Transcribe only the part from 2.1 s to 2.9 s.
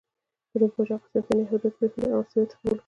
او عیسویت یې قبول کړ.